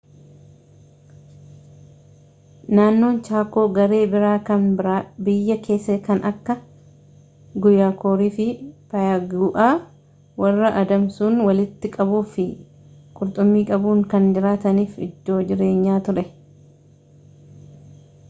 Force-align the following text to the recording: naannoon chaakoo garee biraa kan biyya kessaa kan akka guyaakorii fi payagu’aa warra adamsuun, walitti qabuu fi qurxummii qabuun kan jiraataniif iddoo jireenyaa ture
naannoon 2.77 3.19
chaakoo 3.27 3.65
garee 3.75 3.99
biraa 4.13 4.39
kan 4.47 4.63
biyya 5.27 5.57
kessaa 5.67 5.97
kan 6.07 6.19
akka 6.31 6.53
guyaakorii 7.65 8.31
fi 8.37 8.47
payagu’aa 8.95 9.69
warra 10.45 10.69
adamsuun, 10.81 11.35
walitti 11.49 11.93
qabuu 11.99 12.23
fi 12.33 12.47
qurxummii 13.21 13.69
qabuun 13.71 14.01
kan 14.15 14.25
jiraataniif 14.39 14.93
iddoo 15.09 15.39
jireenyaa 15.53 16.03
ture 16.09 16.27